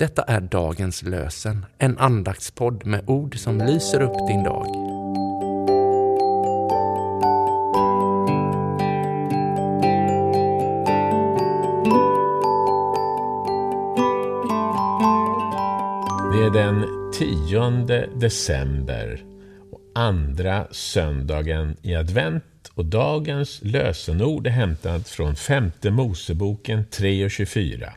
[0.00, 4.66] Detta är dagens lösen, en andaktspodd med ord som lyser upp din dag.
[16.32, 19.24] Det är den 10 december
[19.72, 27.30] och andra söndagen i advent och dagens lösenord är hämtat från femte Moseboken 3 och
[27.30, 27.92] 24.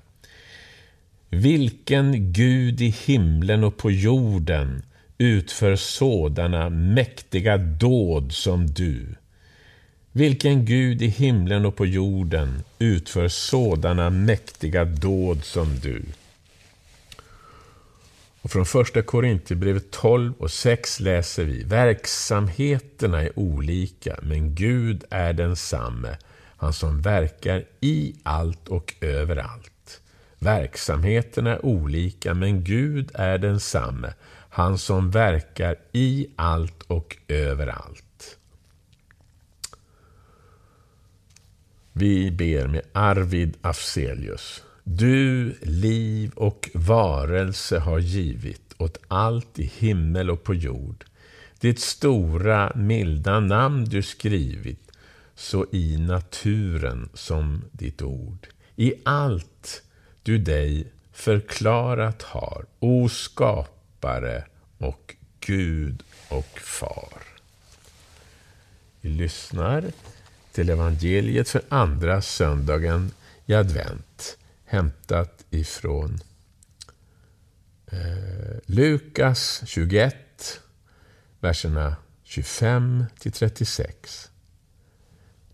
[1.34, 4.84] Vilken Gud i himlen och på jorden
[5.18, 9.16] utför sådana mäktiga dåd som du?
[10.12, 16.04] Vilken Gud i himlen och på jorden utför sådana mäktiga dåd som du?
[18.42, 25.34] Och från första Korinthierbrevet 12 och 6 läser vi Verksamheterna är olika, men Gud är
[25.34, 26.18] densamme,
[26.58, 30.00] han som verkar i allt och överallt.
[30.44, 34.14] Verksamheterna är olika, men Gud är densamme,
[34.50, 38.38] han som verkar i allt och överallt.
[41.94, 44.64] Vi ber med Arvid Afzelius.
[44.84, 51.06] Du liv och varelse har givit åt allt i himmel och på jord.
[51.60, 54.92] Ditt stora, milda namn du skrivit,
[55.36, 58.48] så i naturen som ditt ord.
[58.76, 59.84] I allt
[60.24, 64.46] du dig förklarat har, o skapare
[64.78, 67.24] och Gud och far.
[69.02, 69.92] Vi lyssnar
[70.52, 73.12] till evangeliet för andra söndagen
[73.46, 76.20] i advent, hämtat ifrån
[77.92, 80.62] eh, Lukas 21,
[81.40, 84.30] verserna 25 till 36.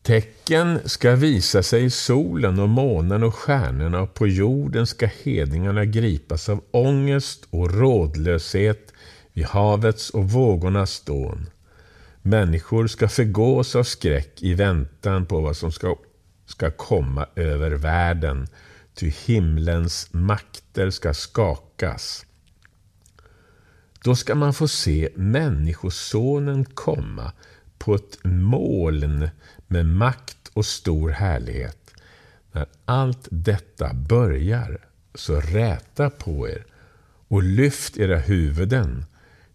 [0.10, 5.86] Tecken ska visa sig i solen och månen och stjärnorna och på jorden ska hedningarna
[5.86, 8.94] gripas av ångest och rådlöshet
[9.34, 11.50] vid havets och vågornas dån.
[12.22, 15.96] Människor ska förgås av skräck i väntan på vad som ska,
[16.46, 18.48] ska komma över världen,
[18.94, 22.25] ty himlens makter ska skakas.
[24.03, 27.31] Då ska man få se Människosonen komma
[27.79, 29.29] på ett moln
[29.67, 31.94] med makt och stor härlighet.
[32.51, 36.66] När allt detta börjar, så räta på er
[37.28, 39.06] och lyft era huvuden,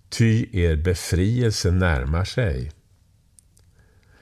[0.09, 2.73] ty er befrielse närmar sig.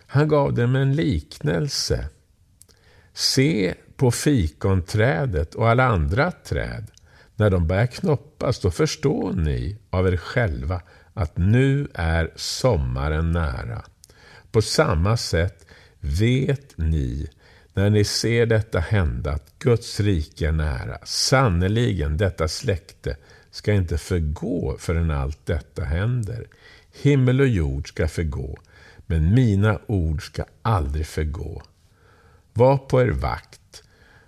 [0.07, 2.09] Han gav dem en liknelse.
[3.13, 6.92] Se på fikonträdet och alla andra träd.
[7.43, 10.83] När de börjar knoppas, då förstår ni av er själva
[11.15, 13.83] att nu är sommaren nära.
[14.53, 15.67] På samma sätt
[16.01, 17.31] vet ni
[17.75, 20.99] när ni ser detta hända att Guds rike är nära.
[21.05, 23.17] Sannerligen, detta släkte
[23.51, 26.47] ska inte förgå förrän allt detta händer.
[27.03, 28.59] Himmel och jord ska förgå,
[29.07, 31.63] men mina ord ska aldrig förgå.
[32.53, 33.83] Var på er vakt,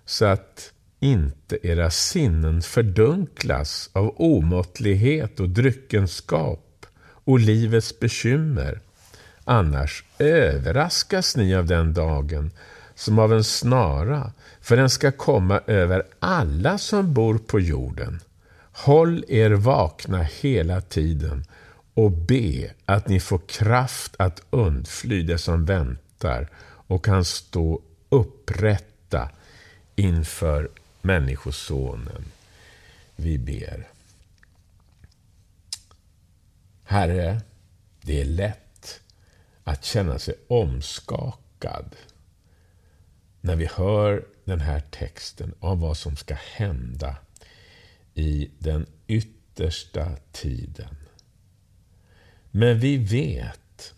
[0.04, 0.73] så att
[1.04, 6.86] inte era sinnen fördunklas av omåttlighet och dryckenskap
[7.24, 8.80] och livets bekymmer
[9.44, 12.50] Annars överraskas ni av den dagen
[12.94, 18.20] som av en snara, för den ska komma över alla som bor på jorden.
[18.72, 21.44] Håll er vakna hela tiden
[21.94, 26.48] och be att ni får kraft att undfly det som väntar
[26.86, 29.28] och kan stå upprätta
[29.96, 30.68] inför
[31.04, 32.24] Människosonen.
[33.16, 33.88] Vi ber.
[36.84, 37.40] Herre,
[38.00, 39.00] det är lätt
[39.64, 41.96] att känna sig omskakad
[43.40, 47.16] när vi hör den här texten om vad som ska hända
[48.14, 50.96] i den yttersta tiden.
[52.50, 53.94] Men vi vet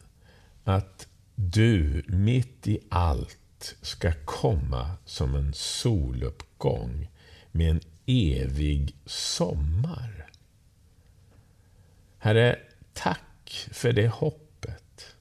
[0.65, 3.39] att du mitt i allt
[3.83, 7.11] ska komma som en soluppgång
[7.53, 10.31] med en evig sommar.
[12.19, 12.59] Herre,
[12.93, 15.17] tack för det hoppet.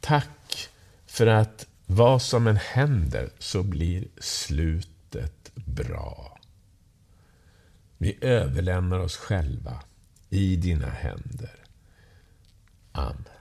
[0.00, 0.68] Tack
[1.06, 6.38] för att vad som än händer så blir slutet bra.
[7.98, 9.82] Vi överlämnar oss själva
[10.30, 11.64] i dina händer.
[12.92, 13.35] Amen.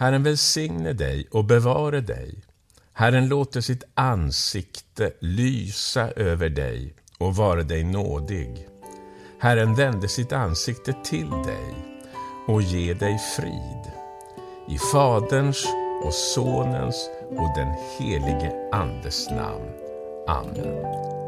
[0.00, 2.34] Herren välsigne dig och bevare dig.
[2.92, 8.68] Herren låter sitt ansikte lysa över dig och vara dig nådig.
[9.40, 11.74] Herren vände sitt ansikte till dig
[12.46, 13.92] och ge dig frid.
[14.68, 15.66] I Faderns
[16.04, 19.70] och Sonens och den helige Andes namn.
[20.28, 21.27] Amen.